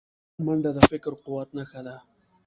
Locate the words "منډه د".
0.45-0.79